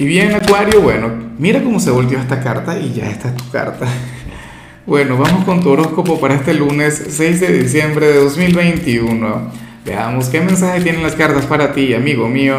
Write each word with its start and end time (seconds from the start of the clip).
Y 0.00 0.06
bien, 0.06 0.34
Acuario, 0.34 0.80
bueno, 0.80 1.12
mira 1.38 1.62
cómo 1.62 1.78
se 1.78 1.90
volteó 1.90 2.18
esta 2.18 2.40
carta 2.40 2.78
y 2.78 2.94
ya 2.94 3.10
está 3.10 3.34
tu 3.36 3.48
carta. 3.50 3.86
Bueno, 4.86 5.18
vamos 5.18 5.44
con 5.44 5.62
tu 5.62 5.70
horóscopo 5.70 6.18
para 6.18 6.34
este 6.34 6.54
lunes 6.54 7.00
6 7.10 7.40
de 7.40 7.62
diciembre 7.62 8.06
de 8.06 8.14
2021. 8.14 9.52
Veamos 9.84 10.28
qué 10.30 10.40
mensaje 10.40 10.80
tienen 10.80 11.02
las 11.02 11.14
cartas 11.14 11.44
para 11.44 11.74
ti, 11.74 11.94
amigo 11.94 12.26
mío. 12.28 12.56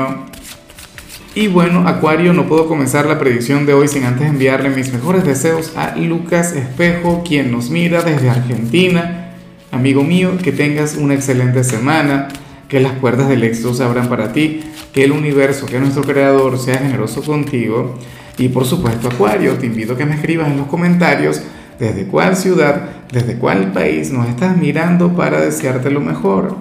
Y 1.33 1.47
bueno, 1.47 1.87
Acuario, 1.87 2.31
no 2.31 2.47
puedo 2.47 2.67
comenzar 2.67 3.05
la 3.07 3.19
predicción 3.19 3.65
de 3.65 3.73
hoy 3.73 3.89
sin 3.89 4.05
antes 4.05 4.27
enviarle 4.27 4.69
mis 4.69 4.93
mejores 4.93 5.25
deseos 5.25 5.75
a 5.75 5.95
Lucas 5.97 6.53
Espejo, 6.53 7.23
quien 7.27 7.51
nos 7.51 7.69
mira 7.69 8.03
desde 8.03 8.29
Argentina. 8.29 9.33
Amigo 9.71 10.03
mío, 10.03 10.37
que 10.41 10.53
tengas 10.53 10.95
una 10.95 11.15
excelente 11.15 11.65
semana, 11.65 12.29
que 12.71 12.79
las 12.79 12.93
puertas 12.93 13.27
del 13.27 13.43
éxito 13.43 13.73
se 13.73 13.83
abran 13.83 14.07
para 14.07 14.31
ti, 14.31 14.61
que 14.93 15.03
el 15.03 15.11
universo, 15.11 15.65
que 15.65 15.77
nuestro 15.77 16.03
creador 16.03 16.57
sea 16.57 16.77
generoso 16.77 17.21
contigo. 17.21 17.95
Y 18.37 18.47
por 18.47 18.63
supuesto, 18.63 19.09
Acuario, 19.09 19.55
te 19.55 19.65
invito 19.65 19.91
a 19.91 19.97
que 19.97 20.05
me 20.05 20.15
escribas 20.15 20.47
en 20.47 20.55
los 20.55 20.67
comentarios 20.67 21.41
desde 21.77 22.07
cuál 22.07 22.37
ciudad, 22.37 22.83
desde 23.11 23.35
cuál 23.35 23.73
país 23.73 24.09
nos 24.11 24.29
estás 24.29 24.55
mirando 24.55 25.17
para 25.17 25.41
desearte 25.41 25.91
lo 25.91 25.99
mejor. 25.99 26.55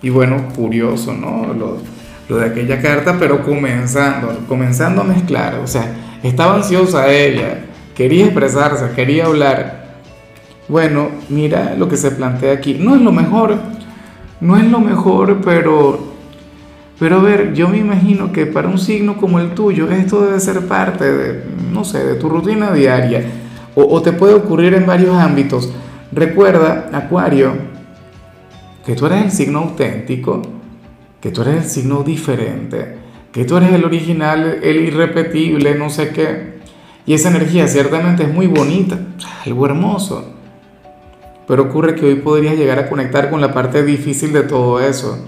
Y 0.00 0.08
bueno, 0.08 0.48
curioso, 0.56 1.12
¿no? 1.12 1.52
Lo, 1.52 1.76
lo 2.30 2.38
de 2.38 2.46
aquella 2.46 2.80
carta, 2.80 3.18
pero 3.18 3.44
comenzando, 3.44 4.38
comenzando 4.48 5.02
a 5.02 5.04
mezclar. 5.04 5.56
O 5.56 5.66
sea, 5.66 5.94
estaba 6.22 6.54
ansiosa 6.54 7.12
ella, 7.12 7.66
quería 7.94 8.24
expresarse, 8.24 8.86
quería 8.94 9.26
hablar. 9.26 9.85
Bueno, 10.68 11.08
mira 11.28 11.74
lo 11.76 11.88
que 11.88 11.96
se 11.96 12.10
plantea 12.10 12.52
aquí. 12.52 12.74
No 12.74 12.94
es 12.94 13.00
lo 13.00 13.12
mejor, 13.12 13.56
no 14.40 14.56
es 14.56 14.64
lo 14.64 14.80
mejor, 14.80 15.40
pero 15.44 16.16
pero 16.98 17.16
a 17.16 17.22
ver, 17.22 17.52
yo 17.52 17.68
me 17.68 17.76
imagino 17.76 18.32
que 18.32 18.46
para 18.46 18.68
un 18.68 18.78
signo 18.78 19.18
como 19.18 19.38
el 19.38 19.50
tuyo, 19.50 19.90
esto 19.90 20.24
debe 20.24 20.40
ser 20.40 20.66
parte 20.66 21.04
de, 21.04 21.44
no 21.70 21.84
sé, 21.84 22.02
de 22.02 22.14
tu 22.14 22.28
rutina 22.28 22.72
diaria. 22.72 23.22
O, 23.74 24.00
te 24.00 24.12
puede 24.12 24.32
ocurrir 24.32 24.72
en 24.72 24.86
varios 24.86 25.14
ámbitos. 25.14 25.70
Recuerda, 26.10 26.88
Acuario, 26.94 27.52
que 28.86 28.94
tú 28.94 29.04
eres 29.04 29.24
el 29.24 29.30
signo 29.30 29.58
auténtico, 29.58 30.40
que 31.20 31.30
tú 31.30 31.42
eres 31.42 31.56
el 31.56 31.64
signo 31.64 32.02
diferente, 32.02 32.96
que 33.30 33.44
tú 33.44 33.58
eres 33.58 33.72
el 33.74 33.84
original, 33.84 34.60
el 34.62 34.76
irrepetible, 34.78 35.74
no 35.74 35.90
sé 35.90 36.08
qué. 36.10 36.56
Y 37.04 37.12
esa 37.12 37.28
energía 37.28 37.68
ciertamente 37.68 38.22
es 38.22 38.32
muy 38.32 38.46
bonita, 38.46 38.98
algo 39.44 39.66
hermoso. 39.66 40.35
Pero 41.46 41.64
ocurre 41.64 41.94
que 41.94 42.06
hoy 42.06 42.16
podrías 42.16 42.56
llegar 42.56 42.78
a 42.78 42.88
conectar 42.88 43.30
con 43.30 43.40
la 43.40 43.54
parte 43.54 43.82
difícil 43.84 44.32
de 44.32 44.42
todo 44.42 44.80
eso 44.80 45.18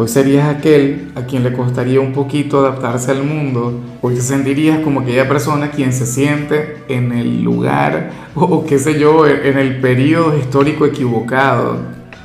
Hoy 0.00 0.06
serías 0.06 0.48
aquel 0.48 1.10
a 1.16 1.22
quien 1.22 1.42
le 1.42 1.52
costaría 1.52 1.98
un 1.98 2.12
poquito 2.12 2.60
adaptarse 2.60 3.10
al 3.10 3.24
mundo. 3.24 3.80
Hoy 4.00 4.14
te 4.14 4.20
sentirías 4.20 4.78
como 4.78 5.00
aquella 5.00 5.26
persona 5.26 5.72
quien 5.72 5.92
se 5.92 6.06
siente 6.06 6.84
en 6.88 7.10
el 7.10 7.42
lugar 7.42 8.10
o, 8.36 8.64
qué 8.64 8.78
sé 8.78 8.96
yo, 9.00 9.26
en 9.26 9.58
el 9.58 9.80
periodo 9.80 10.38
histórico 10.38 10.86
equivocado. 10.86 11.78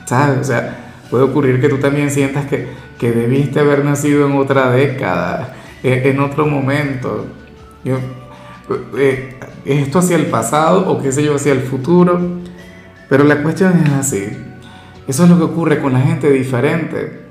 ¿Sabes? 0.05 0.37
O 0.39 0.43
sea, 0.43 0.99
puede 1.09 1.23
ocurrir 1.23 1.59
que 1.59 1.67
tú 1.67 1.77
también 1.77 2.11
sientas 2.11 2.45
que, 2.45 2.67
que 2.99 3.11
debiste 3.11 3.61
haber 3.61 3.83
nacido 3.83 4.27
en 4.27 4.33
otra 4.33 4.69
década, 4.69 5.55
e, 5.81 6.09
en 6.11 6.19
otro 6.19 6.45
momento. 6.45 7.25
Eh, 8.97 9.35
esto 9.65 9.97
hacia 9.97 10.17
el 10.17 10.27
pasado 10.27 10.91
o 10.91 11.01
qué 11.01 11.11
sé 11.11 11.23
yo, 11.23 11.33
hacia 11.33 11.53
el 11.53 11.61
futuro. 11.61 12.19
Pero 13.09 13.23
la 13.23 13.43
cuestión 13.43 13.77
es 13.83 13.89
así. 13.91 14.27
Eso 15.07 15.23
es 15.23 15.29
lo 15.29 15.37
que 15.37 15.43
ocurre 15.43 15.81
con 15.81 15.93
la 15.93 16.01
gente 16.01 16.31
diferente. 16.31 17.23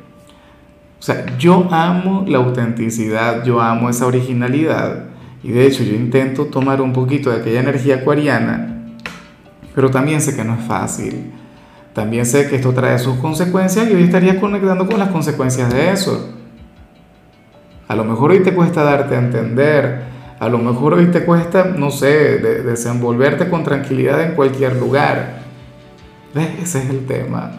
O 0.99 1.03
sea, 1.03 1.27
yo 1.37 1.67
amo 1.73 2.25
la 2.29 2.39
autenticidad, 2.39 3.45
yo 3.45 3.61
amo 3.61 3.91
esa 3.91 4.07
originalidad 4.07 5.07
y 5.43 5.51
de 5.51 5.67
hecho 5.67 5.83
yo 5.83 5.97
intento 5.97 6.45
tomar 6.45 6.81
un 6.81 6.93
poquito 6.93 7.31
de 7.31 7.41
aquella 7.41 7.61
energía 7.61 7.97
acuariana, 7.97 8.85
pero 9.75 9.91
también 9.91 10.21
sé 10.21 10.37
que 10.37 10.45
no 10.45 10.55
es 10.55 10.65
fácil. 10.65 11.33
También 11.93 12.25
sé 12.25 12.49
que 12.49 12.57
esto 12.57 12.73
trae 12.73 12.99
sus 12.99 13.17
consecuencias 13.17 13.91
y 13.91 13.95
hoy 13.95 14.05
estaría 14.05 14.41
conectando 14.41 14.87
con 14.87 14.99
las 14.99 15.09
consecuencias 15.09 15.73
de 15.73 15.91
eso. 15.91 16.31
A 17.89 17.97
lo 17.97 18.05
mejor 18.05 18.31
hoy 18.31 18.41
te 18.45 18.55
cuesta 18.55 18.85
darte 18.85 19.17
a 19.17 19.19
entender, 19.19 20.03
a 20.39 20.49
lo 20.49 20.59
mejor 20.59 20.95
hoy 20.95 21.07
te 21.07 21.25
cuesta, 21.25 21.65
no 21.65 21.91
sé, 21.91 22.39
desenvolverte 22.39 23.51
con 23.51 23.65
tranquilidad 23.65 24.23
en 24.23 24.35
cualquier 24.35 24.77
lugar. 24.77 25.42
Ese 26.63 26.79
es 26.79 26.91
el 26.91 27.07
tema. 27.07 27.53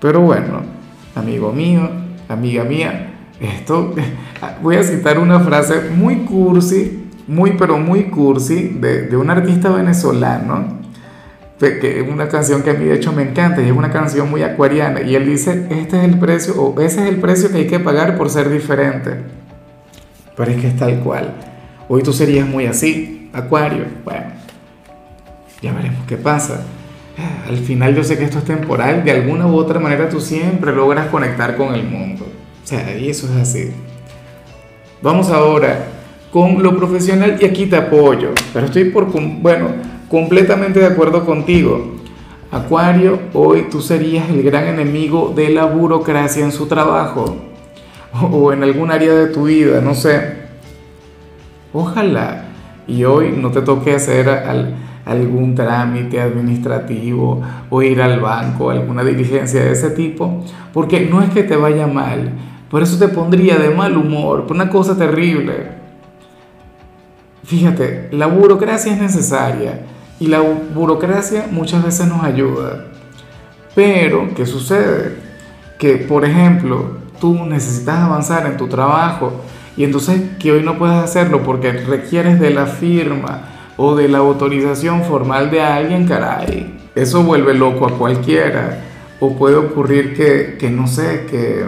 Pero 0.00 0.20
bueno, 0.20 0.62
amigo 1.14 1.52
mío, 1.52 1.88
amiga 2.28 2.64
mía, 2.64 3.14
esto, 3.40 3.94
voy 4.62 4.76
a 4.76 4.82
citar 4.82 5.18
una 5.18 5.40
frase 5.40 5.90
muy 5.94 6.18
cursi, 6.18 7.04
muy 7.26 7.52
pero 7.52 7.78
muy 7.78 8.04
cursi, 8.04 8.76
de, 8.80 9.02
de 9.02 9.16
un 9.16 9.30
artista 9.30 9.70
venezolano, 9.70 10.80
que 11.58 12.00
es 12.00 12.08
una 12.08 12.28
canción 12.28 12.62
que 12.62 12.70
a 12.70 12.74
mí 12.74 12.86
de 12.86 12.94
hecho 12.94 13.12
me 13.12 13.22
encanta 13.22 13.60
y 13.60 13.66
es 13.66 13.72
una 13.72 13.90
canción 13.90 14.30
muy 14.30 14.42
acuariana, 14.42 15.02
y 15.02 15.14
él 15.14 15.26
dice, 15.26 15.66
este 15.70 15.98
es 15.98 16.04
el 16.04 16.18
precio, 16.18 16.54
o 16.54 16.80
ese 16.80 17.02
es 17.02 17.08
el 17.08 17.20
precio 17.20 17.50
que 17.50 17.58
hay 17.58 17.66
que 17.66 17.80
pagar 17.80 18.16
por 18.16 18.30
ser 18.30 18.48
diferente. 18.48 19.16
Pero 20.36 20.50
es 20.52 20.60
que 20.60 20.68
es 20.68 20.76
tal 20.76 21.00
cual. 21.00 21.34
Hoy 21.88 22.02
tú 22.02 22.14
serías 22.14 22.48
muy 22.48 22.64
así, 22.64 23.28
acuario. 23.34 23.84
Bueno, 24.04 24.26
ya 25.60 25.74
veremos 25.74 26.06
qué 26.06 26.16
pasa 26.16 26.64
al 27.48 27.56
final 27.58 27.94
yo 27.94 28.04
sé 28.04 28.16
que 28.18 28.24
esto 28.24 28.38
es 28.38 28.44
temporal, 28.44 29.04
de 29.04 29.10
alguna 29.10 29.46
u 29.46 29.56
otra 29.56 29.80
manera 29.80 30.08
tú 30.08 30.20
siempre 30.20 30.72
logras 30.72 31.08
conectar 31.08 31.56
con 31.56 31.74
el 31.74 31.84
mundo. 31.84 32.26
O 32.62 32.66
sea, 32.66 32.96
y 32.96 33.08
eso 33.08 33.26
es 33.26 33.40
así. 33.40 33.70
Vamos 35.02 35.30
ahora 35.30 35.86
con 36.30 36.62
lo 36.62 36.76
profesional 36.76 37.38
y 37.40 37.44
aquí 37.44 37.66
te 37.66 37.76
apoyo, 37.76 38.30
pero 38.52 38.66
estoy 38.66 38.84
por, 38.90 39.06
bueno, 39.40 39.68
completamente 40.08 40.80
de 40.80 40.86
acuerdo 40.86 41.24
contigo. 41.24 41.96
Acuario, 42.52 43.18
hoy 43.32 43.66
tú 43.70 43.80
serías 43.80 44.28
el 44.28 44.42
gran 44.42 44.66
enemigo 44.66 45.32
de 45.34 45.50
la 45.50 45.64
burocracia 45.66 46.44
en 46.44 46.52
su 46.52 46.66
trabajo 46.66 47.36
o 48.30 48.52
en 48.52 48.62
algún 48.62 48.90
área 48.90 49.14
de 49.14 49.28
tu 49.28 49.44
vida, 49.44 49.80
no 49.80 49.94
sé. 49.94 50.40
Ojalá 51.72 52.46
y 52.86 53.04
hoy 53.04 53.32
no 53.36 53.50
te 53.50 53.62
toque 53.62 53.94
hacer 53.94 54.28
al 54.28 54.74
algún 55.10 55.56
trámite 55.56 56.20
administrativo 56.20 57.42
o 57.68 57.82
ir 57.82 58.00
al 58.00 58.20
banco, 58.20 58.70
alguna 58.70 59.02
diligencia 59.02 59.64
de 59.64 59.72
ese 59.72 59.90
tipo, 59.90 60.44
porque 60.72 61.00
no 61.00 61.20
es 61.20 61.30
que 61.30 61.42
te 61.42 61.56
vaya 61.56 61.88
mal, 61.88 62.30
por 62.70 62.82
eso 62.82 62.96
te 62.96 63.08
pondría 63.12 63.56
de 63.56 63.70
mal 63.70 63.96
humor, 63.96 64.46
por 64.46 64.54
una 64.54 64.70
cosa 64.70 64.96
terrible. 64.96 65.80
Fíjate, 67.42 68.08
la 68.12 68.26
burocracia 68.26 68.92
es 68.92 69.00
necesaria 69.00 69.80
y 70.20 70.28
la 70.28 70.40
burocracia 70.40 71.48
muchas 71.50 71.84
veces 71.84 72.06
nos 72.06 72.22
ayuda. 72.22 72.84
Pero, 73.74 74.32
¿qué 74.36 74.46
sucede? 74.46 75.16
Que, 75.76 75.96
por 75.96 76.24
ejemplo, 76.24 76.98
tú 77.20 77.34
necesitas 77.46 77.98
avanzar 77.98 78.46
en 78.46 78.56
tu 78.56 78.68
trabajo 78.68 79.32
y 79.76 79.82
entonces 79.82 80.22
que 80.38 80.52
hoy 80.52 80.62
no 80.62 80.78
puedes 80.78 80.98
hacerlo 80.98 81.42
porque 81.42 81.72
requieres 81.72 82.38
de 82.38 82.50
la 82.50 82.66
firma 82.66 83.42
o 83.82 83.96
de 83.96 84.08
la 84.08 84.18
autorización 84.18 85.04
formal 85.04 85.50
de 85.50 85.62
alguien, 85.62 86.06
caray, 86.06 86.78
eso 86.94 87.22
vuelve 87.22 87.54
loco 87.54 87.86
a 87.86 87.96
cualquiera. 87.96 88.78
O 89.20 89.36
puede 89.36 89.56
ocurrir 89.56 90.14
que, 90.14 90.58
que 90.58 90.70
no 90.70 90.86
sé, 90.86 91.24
que, 91.30 91.64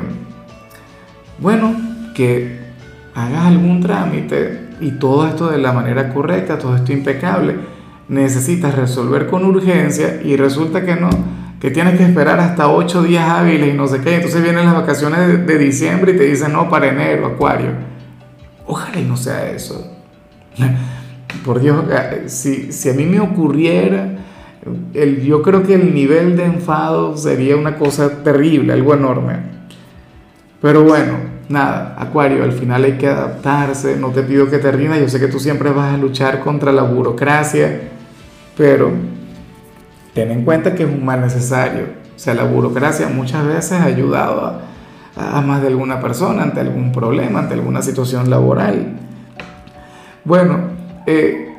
bueno, 1.39 1.75
que 2.15 2.61
hagas 3.15 3.47
algún 3.47 3.81
trámite 3.81 4.69
y 4.79 4.91
todo 4.93 5.27
esto 5.27 5.49
de 5.49 5.57
la 5.57 5.73
manera 5.73 6.13
correcta, 6.13 6.59
todo 6.59 6.77
esto 6.77 6.93
impecable, 6.93 7.57
necesitas 8.09 8.75
resolver 8.75 9.27
con 9.27 9.47
urgencia 9.47 10.21
y 10.23 10.37
resulta 10.37 10.85
que 10.85 10.97
no, 10.97 11.09
que 11.63 11.71
tienes 11.71 11.97
que 11.97 12.05
esperar 12.05 12.41
hasta 12.41 12.69
ocho 12.69 13.03
días 13.03 13.27
hábiles 13.27 13.73
y 13.73 13.77
no 13.77 13.87
sé 13.87 14.03
qué. 14.03 14.17
Entonces 14.17 14.43
vienen 14.43 14.67
las 14.67 14.75
vacaciones 14.75 15.19
de, 15.29 15.39
de 15.39 15.59
diciembre 15.59 16.13
y 16.13 16.19
te 16.19 16.25
dicen 16.25 16.53
no 16.53 16.69
para 16.69 16.89
enero, 16.89 17.27
Acuario. 17.27 17.71
Ojalá 18.67 19.01
y 19.01 19.05
no 19.05 19.17
sea 19.17 19.51
eso. 19.51 19.91
Por 21.45 21.61
Dios, 21.61 21.85
eh, 21.91 22.25
si, 22.27 22.73
si 22.73 22.91
a 22.91 22.93
mí 22.93 23.05
me 23.05 23.21
ocurriera, 23.21 24.17
yo 25.25 25.43
creo 25.43 25.65
que 25.65 25.75
el 25.75 25.93
nivel 25.93 26.37
de 26.37 26.45
enfado 26.45 27.17
sería 27.17 27.57
una 27.57 27.77
cosa 27.77 28.23
terrible, 28.23 28.73
algo 28.73 28.95
enorme. 28.95 29.37
Pero 30.61 30.85
bueno, 30.85 31.15
nada, 31.49 31.97
Acuario, 31.99 32.45
al 32.45 32.53
final 32.53 32.85
hay 32.85 32.93
que 32.93 33.09
adaptarse, 33.09 33.97
no 33.97 34.11
te 34.11 34.23
pido 34.23 34.49
que 34.49 34.59
te 34.59 34.71
rindas, 34.71 35.01
yo 35.01 35.09
sé 35.09 35.19
que 35.19 35.27
tú 35.27 35.41
siempre 35.41 35.71
vas 35.71 35.95
a 35.95 35.97
luchar 35.97 36.41
contra 36.41 36.71
la 36.71 36.83
burocracia, 36.83 37.89
pero 38.57 38.93
ten 40.15 40.31
en 40.31 40.45
cuenta 40.45 40.75
que 40.75 40.85
es 40.85 40.89
un 40.89 41.05
mal 41.05 41.21
necesario. 41.21 42.03
O 42.15 42.19
sea, 42.19 42.35
la 42.35 42.45
burocracia 42.45 43.09
muchas 43.09 43.45
veces 43.45 43.73
ha 43.73 43.85
ayudado 43.85 44.47
a, 45.17 45.39
a 45.39 45.41
más 45.41 45.61
de 45.63 45.69
alguna 45.69 46.01
persona 46.01 46.45
ante 46.45 46.61
algún 46.61 46.93
problema, 46.93 47.41
ante 47.41 47.55
alguna 47.55 47.83
situación 47.83 48.31
laboral. 48.31 48.93
Bueno, 50.25 50.82
eh, 51.07 51.55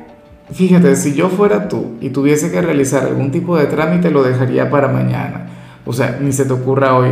fíjate, 0.52 0.96
si 0.96 1.14
yo 1.14 1.28
fuera 1.28 1.68
tú 1.68 1.96
y 2.00 2.10
tuviese 2.10 2.50
que 2.50 2.60
realizar 2.62 3.04
algún 3.04 3.30
tipo 3.30 3.56
de 3.56 3.66
trámite, 3.66 4.10
lo 4.10 4.22
dejaría 4.22 4.70
para 4.70 4.88
mañana. 4.88 5.48
O 5.86 5.92
sea, 5.92 6.18
ni 6.20 6.32
se 6.32 6.44
te 6.44 6.52
ocurra 6.52 6.96
hoy, 6.96 7.10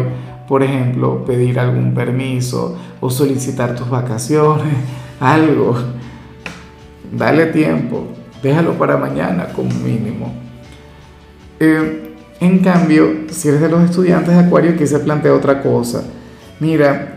por 0.49 0.62
ejemplo, 0.62 1.25
pedir 1.25 1.58
algún 1.58 1.94
permiso 1.94 2.76
o 3.00 3.11
solicitar 3.11 3.75
tus 3.75 3.88
vacaciones, 3.88 4.75
algo. 5.20 5.76
Dale 7.12 7.46
tiempo, 7.46 8.06
déjalo 8.43 8.73
para 8.75 8.96
mañana 8.96 9.49
como 9.55 9.70
mínimo. 9.70 10.32
Eh, 11.61 12.14
en 12.40 12.58
cambio, 12.58 13.26
si 13.31 13.49
eres 13.49 13.61
de 13.61 13.69
los 13.69 13.85
estudiantes 13.85 14.35
de 14.35 14.40
Acuario, 14.40 14.76
que 14.76 14.87
se 14.87 14.99
plantea 14.99 15.32
otra 15.32 15.62
cosa. 15.62 16.02
Mira, 16.58 17.17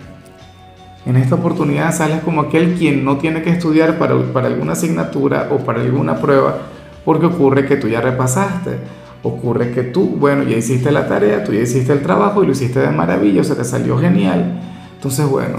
en 1.05 1.17
esta 1.17 1.35
oportunidad 1.35 1.93
sales 1.93 2.21
como 2.21 2.41
aquel 2.41 2.75
quien 2.75 3.05
no 3.05 3.17
tiene 3.17 3.41
que 3.41 3.51
estudiar 3.51 3.97
para, 3.97 4.15
para 4.33 4.47
alguna 4.47 4.73
asignatura 4.73 5.49
o 5.51 5.57
para 5.57 5.81
alguna 5.81 6.17
prueba, 6.17 6.57
porque 7.03 7.27
ocurre 7.27 7.65
que 7.65 7.77
tú 7.77 7.87
ya 7.87 8.01
repasaste 8.01 8.79
ocurre 9.25 9.71
que 9.71 9.83
tú, 9.83 10.15
bueno, 10.19 10.43
ya 10.43 10.55
hiciste 10.55 10.91
la 10.91 11.07
tarea, 11.07 11.43
tú 11.43 11.51
ya 11.51 11.61
hiciste 11.61 11.91
el 11.91 12.01
trabajo 12.01 12.43
y 12.43 12.45
lo 12.45 12.51
hiciste 12.51 12.79
de 12.79 12.91
maravilla, 12.91 13.41
o 13.41 13.43
sea, 13.43 13.55
te 13.55 13.63
salió 13.63 13.97
genial. 13.97 14.61
Entonces, 14.95 15.27
bueno, 15.27 15.57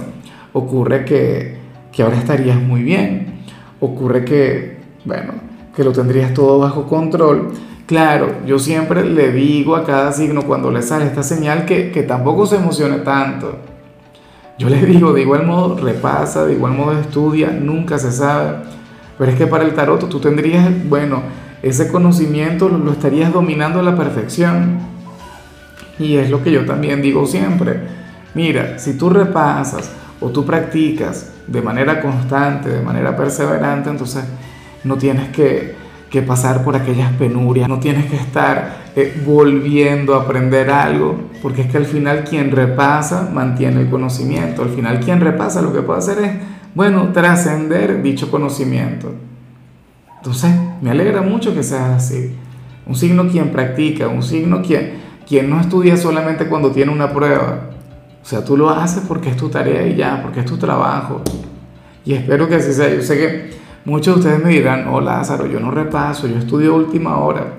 ocurre 0.53 1.05
que, 1.05 1.57
que 1.91 2.03
ahora 2.03 2.17
estarías 2.17 2.61
muy 2.63 2.83
bien. 2.83 3.41
Ocurre 3.81 4.25
que, 4.25 4.77
bueno, 5.05 5.35
que 5.75 5.83
lo 5.83 5.93
tendrías 5.93 6.33
todo 6.33 6.61
bajo 6.61 6.87
control. 6.87 7.53
Claro, 7.87 8.37
yo 8.47 8.59
siempre 8.59 9.05
le 9.05 9.33
digo 9.33 9.75
a 9.75 9.85
cada 9.85 10.13
signo 10.13 10.43
cuando 10.43 10.71
le 10.71 10.83
sale 10.83 11.07
esta 11.07 11.23
señal 11.23 11.65
que, 11.65 11.91
que 11.91 12.03
tampoco 12.05 12.47
se 12.47 12.57
emocione 12.57 12.99
tanto. 12.99 13.59
Yo 14.59 14.71
le 14.71 14.85
digo, 14.87 15.13
de 15.13 15.21
igual 15.21 15.45
modo 15.45 15.77
repasa, 15.77 16.47
de 16.47 16.55
igual 16.55 16.73
modo 16.73 16.99
estudia, 16.99 17.51
nunca 17.51 17.99
se 17.99 18.11
sabe. 18.11 18.57
Pero 19.19 19.31
es 19.31 19.37
que 19.37 19.47
para 19.47 19.65
el 19.65 19.75
tarot 19.75 20.09
tú 20.09 20.19
tendrías, 20.19 20.71
bueno, 20.89 21.23
ese 21.63 21.91
conocimiento 21.91 22.69
lo, 22.69 22.93
estarías 22.93 23.33
dominando 23.33 23.81
a 23.81 23.83
la 23.83 23.97
perfección. 23.97 24.79
Y 25.99 26.17
es 26.17 26.31
lo 26.31 26.43
que 26.43 26.53
yo 26.53 26.65
también 26.65 27.03
digo 27.03 27.27
siempre. 27.27 27.81
Mira, 28.35 28.79
si 28.79 28.97
tú 28.97 29.11
repasas 29.11 29.91
o 30.21 30.31
tú 30.31 30.45
practicas 30.45 31.33
de 31.47 31.63
manera 31.63 32.01
constante, 32.01 32.71
de 32.71 32.83
manera 32.83 33.17
perseverante, 33.17 33.91
entonces 33.91 34.25
no 34.85 34.97
tienes 34.97 35.29
que, 35.31 35.75
pasar 36.23 36.65
por 36.65 36.77
aquellas 36.77 37.13
penurias, 37.13 37.69
no 37.69 37.79
tienes 37.79 38.07
que 38.07 38.17
estar 38.17 38.87
eh, 38.97 39.21
volviendo 39.25 40.15
a 40.15 40.23
aprender 40.23 40.71
algo, 40.71 41.19
porque 41.43 41.63
es 41.63 41.71
que 41.71 41.77
al 41.77 41.87
final 41.87 42.25
quien 42.25 42.51
repasa 42.51 43.31
mantiene 43.33 43.83
el 43.83 43.91
conocimiento, 43.91 44.63
al 44.63 44.71
final 44.71 45.01
quien 45.01 45.21
repasa 45.21 45.63
lo 45.63 45.73
que 45.73 45.83
puede 45.83 45.99
hacer 45.99 46.19
es, 46.21 46.33
bueno, 46.75 47.13
trascender 47.13 48.03
dicho 48.03 48.31
conocimiento. 48.31 49.13
Entonces, 50.19 50.53
me 50.81 50.91
alegra 50.91 51.23
mucho 51.23 51.55
que 51.55 51.63
seas 51.63 51.91
así. 51.91 52.35
Un 52.87 52.95
signo 52.95 53.29
quien 53.29 53.51
practica, 53.51 54.09
un 54.09 54.23
signo 54.23 54.63
quien, 54.63 54.95
quien 55.27 55.49
no 55.49 55.61
estudia 55.61 55.97
solamente 55.97 56.47
cuando 56.47 56.71
tiene 56.71 56.93
una 56.93 57.13
prueba. 57.13 57.71
O 58.23 58.29
sea, 58.29 58.45
tú 58.45 58.57
lo 58.57 58.71
haces 58.71 59.05
porque 59.07 59.31
es 59.31 59.37
tu 59.37 59.49
tarea 59.49 59.87
y 59.87 59.95
ya, 59.95 60.21
porque 60.23 60.41
es 60.41 60.47
tu 60.47 60.57
trabajo. 60.57 61.23
Y 62.05 62.15
espero 62.15 62.49
que 62.49 62.57
así 62.57 62.73
sea. 62.73 62.93
Yo 62.93 63.03
sé 63.03 63.17
que 63.17 63.51
muchos 63.87 64.17
de 64.17 64.21
ustedes 64.21 64.45
me 64.45 64.51
dirán, 64.51 64.89
oh 64.89 65.01
Lázaro, 65.01 65.47
yo 65.47 65.61
no 65.61 65.71
repaso, 65.71 66.27
yo 66.27 66.37
estudio 66.37 66.75
última 66.75 67.19
hora. 67.19 67.55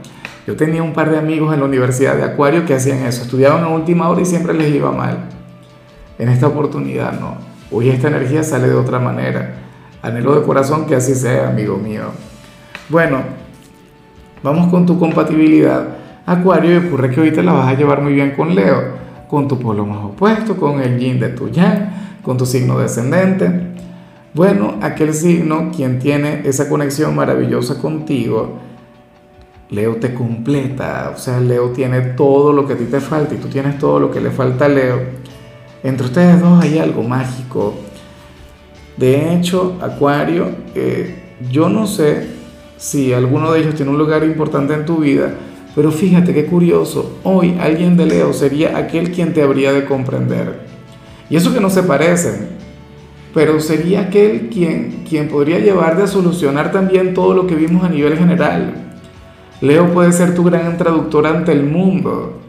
Yo 0.45 0.56
tenía 0.56 0.83
un 0.83 0.94
par 0.94 1.09
de 1.09 1.18
amigos 1.18 1.53
en 1.53 1.62
la 1.62 1.65
Universidad 1.65 2.15
de 2.15 2.24
Acuario 2.24 2.65
que 2.65 2.75
hacían 2.75 3.00
eso, 3.00 3.24
estudiaban 3.24 3.63
a 3.63 3.69
última 3.69 4.07
hora 4.09 4.21
y 4.21 4.25
siempre 4.25 4.53
les 4.53 4.74
iba 4.74 4.91
mal. 4.91 5.29
En 6.19 6.29
esta 6.29 6.47
oportunidad 6.47 7.19
no. 7.19 7.35
Hoy 7.71 7.89
esta 7.89 8.07
energía 8.07 8.44
sale 8.44 8.68
de 8.68 8.75
otra 8.75 9.00
manera. 9.00 9.56
Anhelo 10.01 10.39
de 10.39 10.45
corazón 10.45 10.85
que 10.85 10.95
así 10.95 11.15
sea, 11.15 11.50
amigo 11.50 11.77
mío. 11.77 12.03
Bueno, 12.89 13.19
vamos 14.44 14.69
con 14.69 14.85
tu 14.85 14.97
compatibilidad. 15.00 15.88
Acuario, 16.25 16.74
y 16.74 16.88
ocurre 16.88 17.09
que 17.09 17.19
ahorita 17.19 17.41
la 17.41 17.53
vas 17.53 17.68
a 17.68 17.74
llevar 17.74 18.01
muy 18.01 18.13
bien 18.13 18.31
con 18.31 18.53
Leo, 18.53 18.97
con 19.29 19.47
tu 19.47 19.59
polo 19.59 19.85
más 19.85 20.03
opuesto, 20.03 20.57
con 20.57 20.81
el 20.81 20.97
yin 20.97 21.19
de 21.19 21.29
tu 21.29 21.50
yang, 21.50 22.21
con 22.21 22.38
tu 22.38 22.45
signo 22.45 22.79
descendente. 22.79 23.75
Bueno, 24.38 24.75
aquel 24.84 25.16
signo, 25.16 25.72
quien 25.75 25.98
tiene 25.98 26.44
esa 26.45 26.69
conexión 26.69 27.16
maravillosa 27.16 27.81
contigo, 27.81 28.60
Leo 29.72 29.95
te 29.95 30.13
completa, 30.13 31.12
o 31.16 31.18
sea, 31.18 31.39
Leo 31.39 31.72
tiene 31.72 32.01
todo 32.01 32.54
lo 32.54 32.68
que 32.68 32.74
a 32.74 32.78
ti 32.78 32.84
te 32.84 33.00
falta 33.00 33.34
y 33.34 33.39
tú 33.39 33.48
tienes 33.48 33.80
todo 33.80 34.00
lo 34.00 34.12
que 34.12 34.22
le 34.22 34.30
falta 34.30 34.66
a 34.66 34.69
Leo. 34.69 35.00
Entre 35.81 36.06
ustedes 36.06 36.39
dos 36.39 36.63
hay 36.63 36.78
algo 36.78 37.01
mágico. 37.01 37.74
De 38.95 39.34
hecho, 39.34 39.75
Acuario, 39.81 40.51
eh, 40.75 41.16
yo 41.50 41.68
no 41.68 41.88
sé 41.88 42.28
si 42.78 43.13
alguno 43.13 43.51
de 43.51 43.62
ellos 43.62 43.74
tiene 43.74 43.89
un 43.89 43.98
lugar 43.98 44.24
importante 44.24 44.75
en 44.75 44.86
tu 44.86 44.98
vida, 44.98 45.34
pero 45.74 45.92
fíjate 45.92 46.36
qué 46.36 46.45
curioso, 46.45 47.18
hoy 47.24 47.57
alguien 47.60 47.98
de 47.98 48.06
Leo 48.06 48.34
sería 48.34 48.78
aquel 48.78 49.10
quien 49.10 49.34
te 49.34 49.42
habría 49.42 49.74
de 49.74 49.86
comprender. 49.86 50.60
Y 51.28 51.38
eso 51.38 51.56
que 51.56 51.60
no 51.60 51.72
se 51.72 51.81
parecen, 51.81 52.56
pero 53.38 53.60
sería 53.60 54.01
aquel 54.01 54.50
quien, 54.50 55.04
quien 55.07 55.28
podría 55.28 55.60
llevarte 55.60 56.01
a 56.01 56.07
solucionar 56.07 56.72
también 56.72 57.13
todo 57.13 57.36
lo 57.36 57.45
que 57.45 57.54
vimos 57.54 57.84
a 57.84 57.89
nivel 57.89 58.18
general. 58.18 58.74
Leo 59.62 59.94
puede 59.94 60.12
ser 60.12 60.34
tu 60.34 60.44
gran 60.44 60.75
traductor 60.75 61.28
ante 61.28 61.51
el 61.51 61.62
mundo. 61.62 62.39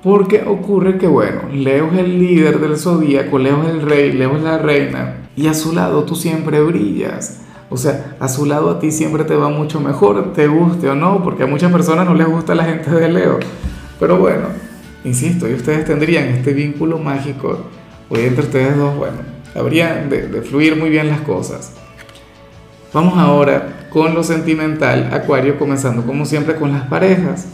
Porque 0.00 0.44
ocurre 0.46 0.96
que, 0.96 1.08
bueno, 1.08 1.48
Leo 1.52 1.90
es 1.90 1.98
el 1.98 2.20
líder 2.20 2.60
del 2.60 2.76
zodíaco, 2.76 3.36
Leo 3.36 3.64
es 3.64 3.70
el 3.70 3.82
rey, 3.82 4.12
Leo 4.12 4.36
es 4.36 4.44
la 4.44 4.58
reina, 4.58 5.28
y 5.34 5.48
a 5.48 5.54
su 5.54 5.72
lado 5.72 6.04
tú 6.04 6.14
siempre 6.14 6.62
brillas. 6.62 7.40
O 7.68 7.76
sea, 7.76 8.14
a 8.20 8.28
su 8.28 8.46
lado 8.46 8.70
a 8.70 8.78
ti 8.78 8.92
siempre 8.92 9.24
te 9.24 9.34
va 9.34 9.48
mucho 9.48 9.80
mejor, 9.80 10.32
te 10.34 10.46
guste 10.46 10.88
o 10.88 10.94
no, 10.94 11.24
porque 11.24 11.42
a 11.42 11.48
muchas 11.48 11.72
personas 11.72 12.06
no 12.06 12.14
les 12.14 12.28
gusta 12.28 12.54
la 12.54 12.66
gente 12.66 12.92
de 12.92 13.08
Leo. 13.08 13.40
Pero 13.98 14.18
bueno, 14.18 14.46
insisto, 15.04 15.48
y 15.48 15.54
ustedes 15.54 15.84
tendrían 15.84 16.26
este 16.26 16.52
vínculo 16.52 16.98
mágico, 16.98 17.58
hoy 18.08 18.20
entre 18.20 18.44
ustedes 18.44 18.76
dos, 18.76 18.96
bueno, 18.96 19.31
habrían 19.54 20.08
de, 20.08 20.28
de 20.28 20.42
fluir 20.42 20.76
muy 20.76 20.90
bien 20.90 21.08
las 21.08 21.20
cosas. 21.20 21.72
Vamos 22.92 23.18
ahora 23.18 23.86
con 23.90 24.14
lo 24.14 24.22
sentimental, 24.22 25.10
Acuario, 25.12 25.58
comenzando 25.58 26.04
como 26.04 26.24
siempre 26.26 26.56
con 26.56 26.72
las 26.72 26.86
parejas. 26.88 27.48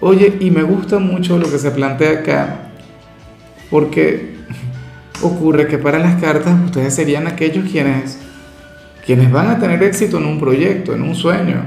Oye, 0.00 0.36
y 0.40 0.50
me 0.50 0.62
gusta 0.62 0.98
mucho 0.98 1.38
lo 1.38 1.50
que 1.50 1.58
se 1.58 1.70
plantea 1.70 2.20
acá, 2.20 2.70
porque 3.70 4.36
ocurre 5.22 5.68
que 5.68 5.78
para 5.78 5.98
las 5.98 6.20
cartas 6.20 6.54
ustedes 6.64 6.94
serían 6.94 7.26
aquellos 7.26 7.70
quienes 7.70 8.18
quienes 9.06 9.30
van 9.30 9.48
a 9.48 9.58
tener 9.60 9.80
éxito 9.84 10.18
en 10.18 10.26
un 10.26 10.40
proyecto, 10.40 10.92
en 10.92 11.02
un 11.02 11.14
sueño, 11.14 11.62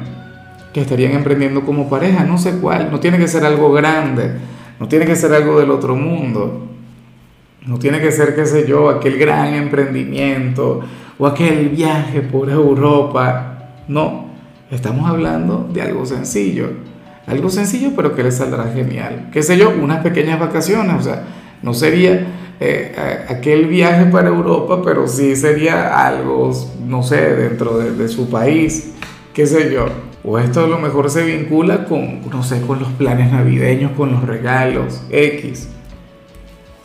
que 0.74 0.82
estarían 0.82 1.14
emprendiendo 1.14 1.66
como 1.66 1.90
pareja, 1.90 2.26
no 2.26 2.38
sé 2.38 2.58
cuál, 2.60 2.92
no 2.92 3.00
tiene 3.00 3.18
que 3.18 3.30
ser 3.30 3.46
algo 3.46 3.72
grande, 3.72 4.34
no 4.78 4.90
tiene 4.90 5.06
que 5.06 5.16
ser 5.16 5.34
algo 5.34 5.58
del 5.58 5.72
otro 5.72 5.96
mundo, 5.96 6.69
no 7.66 7.78
tiene 7.78 8.00
que 8.00 8.12
ser, 8.12 8.36
qué 8.36 8.46
sé 8.46 8.68
yo, 8.68 8.90
aquel 8.90 9.18
gran 9.18 9.54
emprendimiento 9.54 10.82
o 11.18 11.28
aquel 11.28 11.70
viaje 11.70 12.22
por 12.22 12.50
Europa, 12.50 13.72
no, 13.88 14.30
estamos 14.72 15.10
hablando 15.10 15.70
de 15.72 15.82
algo 15.82 16.06
sencillo, 16.06 16.70
algo 17.28 17.50
sencillo 17.50 17.92
pero 17.96 18.16
que 18.16 18.24
les 18.24 18.38
saldrá 18.38 18.72
genial, 18.74 19.30
qué 19.32 19.44
sé 19.44 19.58
yo, 19.58 19.70
unas 19.70 20.02
pequeñas 20.02 20.40
vacaciones, 20.40 20.96
o 20.98 21.02
sea, 21.02 21.24
no 21.62 21.74
sería 21.74 22.26
eh, 22.62 23.26
aquel 23.30 23.68
viaje 23.68 24.06
para 24.06 24.28
Europa, 24.28 24.82
pero 24.84 25.08
sí 25.08 25.36
sería 25.36 26.06
algo, 26.06 26.52
no 26.86 27.04
sé, 27.04 27.36
dentro 27.36 27.78
de, 27.78 28.08
su 28.10 28.30
país, 28.30 28.94
qué 29.34 29.48
sé 29.48 29.72
yo. 29.74 29.88
O 30.26 30.38
esto 30.38 30.66
a 30.66 30.68
lo 30.68 30.78
mejor 30.78 31.10
se 31.10 31.24
vincula 31.24 31.86
con, 31.86 32.30
no 32.30 32.44
sé, 32.44 32.60
con 32.62 32.80
los 32.80 32.90
planes 32.90 33.32
navideños, 33.32 33.94
con 33.94 34.12
los 34.12 34.24
regalos, 34.26 35.02
X. 35.10 35.70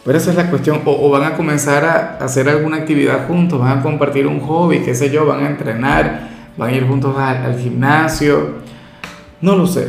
Pero 0.05 0.19
esa 0.19 0.31
es 0.31 0.37
la 0.37 0.51
cuestión. 0.51 0.83
O, 0.85 1.11
van 1.11 1.25
a 1.25 1.37
comenzar 1.37 1.85
a 1.85 2.25
hacer 2.25 2.49
alguna 2.49 2.79
actividad 2.79 3.27
juntos, 3.27 3.59
van 3.59 3.79
a 3.79 3.83
compartir 3.83 4.27
un 4.27 4.41
hobby, 4.41 4.81
qué 4.81 4.95
sé 4.95 5.11
yo, 5.11 5.25
van 5.25 5.45
a 5.45 5.49
entrenar, 5.49 6.29
van 6.57 6.71
a 6.71 6.73
ir 6.73 6.87
juntos 6.87 7.17
al 7.17 7.59
gimnasio. 7.59 8.55
No 9.41 9.57
lo 9.57 9.67
sé. 9.67 9.89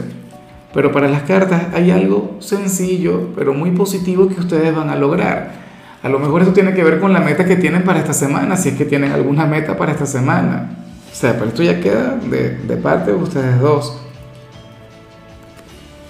Pero 0.73 0.91
para 0.91 1.07
las 1.07 1.23
cartas 1.23 1.67
hay 1.73 1.91
algo 1.91 2.37
sencillo, 2.39 3.29
pero 3.35 3.53
muy 3.53 3.71
positivo 3.71 4.27
que 4.27 4.39
ustedes 4.39 4.75
van 4.75 4.89
a 4.89 4.95
lograr. 4.95 5.65
A 6.03 6.09
lo 6.09 6.19
mejor 6.19 6.41
eso 6.41 6.51
tiene 6.51 6.73
que 6.73 6.83
ver 6.83 6.99
con 6.99 7.13
la 7.13 7.19
meta 7.19 7.45
que 7.45 7.55
tienen 7.55 7.83
para 7.83 7.99
esta 7.99 8.13
semana, 8.13 8.57
si 8.57 8.69
es 8.69 8.75
que 8.75 8.85
tienen 8.85 9.11
alguna 9.11 9.45
meta 9.45 9.77
para 9.77 9.93
esta 9.93 10.05
semana. 10.05 10.69
O 11.11 11.15
sea, 11.15 11.33
pero 11.33 11.45
esto 11.45 11.63
ya 11.63 11.79
queda 11.79 12.17
de, 12.29 12.57
de 12.57 12.77
parte 12.77 13.11
de 13.11 13.17
ustedes 13.17 13.59
dos. 13.59 13.97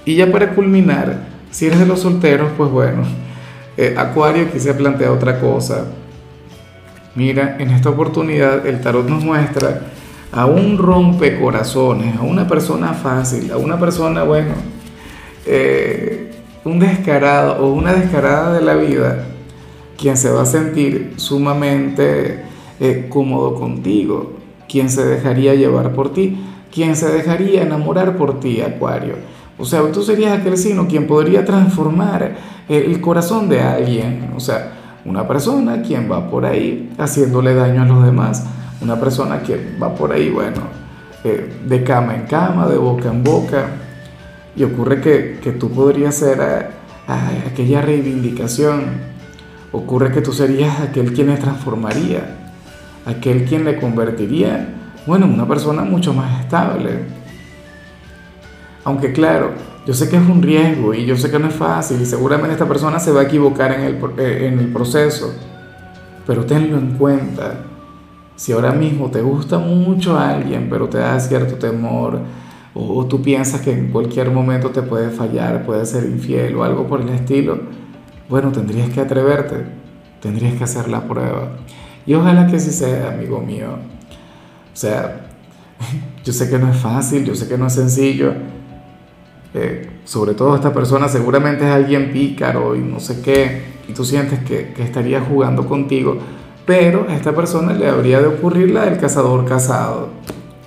Y 0.03 0.15
ya 0.15 0.31
para 0.31 0.49
culminar, 0.53 1.19
si 1.51 1.67
eres 1.67 1.79
de 1.79 1.85
los 1.85 2.01
solteros, 2.01 2.51
pues 2.57 2.69
bueno, 2.69 3.03
eh, 3.77 3.95
Acuario 3.97 4.51
quise 4.51 4.73
plantear 4.73 5.11
otra 5.11 5.39
cosa. 5.39 5.85
Mira, 7.15 7.57
en 7.59 7.69
esta 7.69 7.89
oportunidad 7.89 8.65
el 8.67 8.81
tarot 8.81 9.07
nos 9.07 9.23
muestra 9.23 9.81
a 10.31 10.45
un 10.45 10.77
rompecorazones, 10.77 12.17
a 12.17 12.21
una 12.23 12.47
persona 12.47 12.93
fácil, 12.93 13.51
a 13.51 13.57
una 13.57 13.79
persona, 13.79 14.23
bueno, 14.23 14.53
eh, 15.45 16.31
un 16.65 16.79
descarado 16.79 17.63
o 17.63 17.73
una 17.73 17.93
descarada 17.93 18.53
de 18.53 18.61
la 18.61 18.75
vida 18.75 19.25
quien 19.97 20.17
se 20.17 20.29
va 20.29 20.41
a 20.41 20.45
sentir 20.45 21.13
sumamente 21.17 22.43
eh, 22.79 23.07
cómodo 23.09 23.55
contigo, 23.55 24.33
quien 24.67 24.89
se 24.89 25.05
dejaría 25.05 25.55
llevar 25.55 25.93
por 25.93 26.11
ti, 26.11 26.37
quien 26.71 26.95
se 26.95 27.09
dejaría 27.09 27.61
enamorar 27.61 28.17
por 28.17 28.39
ti, 28.39 28.61
Acuario. 28.61 29.15
O 29.57 29.65
sea, 29.65 29.81
tú 29.91 30.01
serías 30.01 30.37
aquel 30.37 30.57
signo 30.57 30.87
quien 30.87 31.07
podría 31.07 31.45
transformar 31.45 32.35
el 32.67 32.99
corazón 32.99 33.47
de 33.47 33.61
alguien. 33.61 34.31
O 34.35 34.39
sea, 34.39 34.73
una 35.05 35.27
persona 35.27 35.81
quien 35.81 36.11
va 36.11 36.29
por 36.29 36.45
ahí 36.45 36.91
haciéndole 36.97 37.53
daño 37.53 37.83
a 37.83 37.85
los 37.85 38.03
demás. 38.03 38.43
Una 38.81 38.99
persona 38.99 39.41
que 39.41 39.77
va 39.81 39.93
por 39.93 40.11
ahí, 40.11 40.29
bueno, 40.29 40.61
eh, 41.23 41.61
de 41.65 41.83
cama 41.83 42.15
en 42.15 42.23
cama, 42.23 42.67
de 42.67 42.77
boca 42.77 43.09
en 43.09 43.23
boca. 43.23 43.67
Y 44.55 44.63
ocurre 44.63 44.99
que, 45.01 45.39
que 45.41 45.51
tú 45.51 45.69
podrías 45.69 46.15
ser 46.15 46.39
eh, 46.41 47.51
aquella 47.51 47.81
reivindicación. 47.81 49.15
Ocurre 49.71 50.11
que 50.11 50.21
tú 50.21 50.33
serías 50.33 50.79
aquel 50.79 51.13
quien 51.13 51.27
le 51.27 51.37
transformaría, 51.37 52.37
aquel 53.05 53.45
quien 53.45 53.65
le 53.65 53.79
convertiría, 53.79 54.69
bueno, 55.05 55.25
en 55.25 55.33
una 55.33 55.47
persona 55.47 55.83
mucho 55.83 56.13
más 56.13 56.41
estable. 56.41 57.24
Aunque 58.85 59.11
claro, 59.11 59.51
yo 59.85 59.93
sé 59.93 60.09
que 60.09 60.15
es 60.15 60.21
un 60.27 60.41
riesgo 60.41 60.93
y 60.93 61.05
yo 61.05 61.17
sé 61.17 61.29
que 61.29 61.39
no 61.39 61.47
es 61.47 61.55
fácil 61.55 62.01
y 62.01 62.05
seguramente 62.05 62.53
esta 62.53 62.67
persona 62.67 62.99
se 62.99 63.11
va 63.11 63.21
a 63.21 63.23
equivocar 63.23 63.73
en 63.73 63.81
el, 63.81 63.95
eh, 64.17 64.47
en 64.47 64.59
el 64.59 64.71
proceso, 64.71 65.33
pero 66.25 66.45
tenlo 66.45 66.77
en 66.77 66.91
cuenta. 66.97 67.65
Si 68.35 68.51
ahora 68.51 68.71
mismo 68.71 69.09
te 69.09 69.21
gusta 69.21 69.57
mucho 69.57 70.17
a 70.17 70.29
alguien, 70.29 70.67
pero 70.69 70.87
te 70.87 70.99
da 70.99 71.19
cierto 71.19 71.55
temor, 71.55 72.19
o, 72.75 73.05
tú 73.05 73.21
piensas 73.21 73.61
que 73.61 73.71
en 73.71 73.89
cualquier 73.89 74.29
momento 74.31 74.69
te 74.69 74.81
puede 74.81 75.09
fallar, 75.09 75.65
puede 75.65 75.85
ser 75.85 76.03
infiel 76.03 76.55
o 76.57 76.63
algo 76.63 76.85
por 76.87 76.99
el 77.01 77.09
estilo, 77.09 77.59
bueno, 78.27 78.51
tendrías 78.51 78.89
que 78.89 78.99
atreverte, 78.99 79.65
tendrías 80.19 80.55
que 80.55 80.65
hacer 80.65 80.89
la 80.89 81.07
prueba. 81.07 81.53
Y 82.05 82.13
ojalá 82.13 82.47
que 82.47 82.57
así 82.57 82.71
sea, 82.71 83.13
amigo 83.13 83.39
mío. 83.39 83.69
O 83.69 84.75
sea, 84.75 85.27
yo 86.25 86.33
sé 86.33 86.49
que 86.49 86.59
no 86.59 86.69
es 86.69 86.77
fácil, 86.77 87.23
yo 87.23 87.33
sé 87.33 87.47
que 87.47 87.57
no 87.57 87.67
es 87.67 87.73
sencillo. 87.73 88.33
Eh, 89.57 89.89
sobre 90.03 90.33
todo 90.33 90.53
esta 90.53 90.73
persona 90.73 91.07
seguramente 91.07 91.63
es 91.63 91.71
alguien 91.71 92.11
pícaro 92.11 92.75
y 92.75 92.79
no 92.79 92.99
sé 92.99 93.21
qué, 93.21 93.61
y 93.87 93.93
tú 93.93 94.03
sientes 94.03 94.39
que, 94.39 94.73
estaría 94.79 95.21
jugando 95.21 95.65
contigo, 95.65 96.17
pero 96.65 97.05
a 97.07 97.15
esta 97.15 97.33
persona 97.33 97.71
le 97.71 97.87
habría 97.87 98.19
de 98.19 98.27
ocurrir 98.27 98.71
la 98.71 98.83
del 98.83 98.99
cazador 98.99 99.45
casado. 99.45 100.09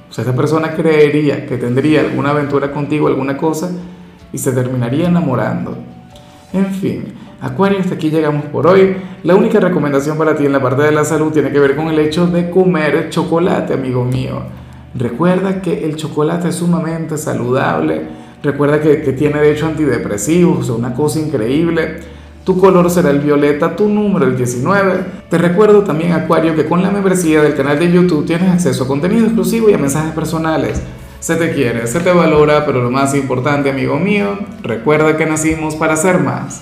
O 0.08 0.12
sea, 0.12 0.22
esta 0.22 0.34
persona 0.34 0.72
creería 0.72 1.44
que 1.44 1.58
tendría 1.58 2.00
alguna 2.00 2.30
aventura 2.30 2.72
contigo, 2.72 3.08
alguna 3.08 3.36
cosa, 3.36 3.70
y 4.32 4.38
se 4.38 4.52
terminaría 4.52 5.08
enamorando. 5.08 5.76
En 6.54 6.66
fin, 6.66 7.12
Acuario, 7.42 7.78
hasta 7.80 7.94
aquí 7.94 8.08
llegamos 8.08 8.46
por 8.46 8.66
hoy. 8.66 8.96
La 9.22 9.34
única 9.34 9.60
recomendación 9.60 10.16
para 10.16 10.34
ti 10.34 10.46
en 10.46 10.52
la 10.52 10.62
parte 10.62 10.82
de 10.82 10.92
la 10.92 11.04
salud 11.04 11.30
tiene 11.30 11.52
que 11.52 11.60
ver 11.60 11.76
con 11.76 11.88
el 11.88 11.98
hecho 11.98 12.26
de 12.26 12.48
comer 12.48 13.10
chocolate, 13.10 13.74
amigo 13.74 14.04
mío. 14.04 14.44
Recuerda 14.94 15.60
que 15.60 15.84
el 15.84 15.96
chocolate 15.96 16.48
es 16.48 16.56
sumamente 16.56 17.18
saludable. 17.18 18.27
Recuerda 18.42 18.80
que, 18.80 19.02
que 19.02 19.12
tiene 19.12 19.40
de 19.40 19.52
hecho 19.52 19.66
antidepresivos, 19.66 20.70
o 20.70 20.76
una 20.76 20.94
cosa 20.94 21.18
increíble. 21.18 22.00
Tu 22.44 22.58
color 22.58 22.88
será 22.90 23.10
el 23.10 23.18
violeta, 23.20 23.76
tu 23.76 23.88
número 23.88 24.24
el 24.24 24.36
19. 24.36 25.04
Te 25.28 25.36
recuerdo 25.36 25.82
también, 25.82 26.12
Acuario, 26.12 26.54
que 26.54 26.64
con 26.64 26.82
la 26.82 26.90
membresía 26.90 27.42
del 27.42 27.54
canal 27.54 27.78
de 27.78 27.92
YouTube 27.92 28.24
tienes 28.24 28.50
acceso 28.50 28.84
a 28.84 28.88
contenido 28.88 29.26
exclusivo 29.26 29.68
y 29.68 29.74
a 29.74 29.78
mensajes 29.78 30.12
personales. 30.12 30.80
Se 31.20 31.36
te 31.36 31.52
quiere, 31.52 31.86
se 31.86 32.00
te 32.00 32.12
valora, 32.12 32.64
pero 32.64 32.80
lo 32.80 32.90
más 32.90 33.14
importante, 33.14 33.70
amigo 33.70 33.98
mío, 33.98 34.38
recuerda 34.62 35.16
que 35.16 35.26
nacimos 35.26 35.74
para 35.74 35.96
ser 35.96 36.20
más. 36.20 36.56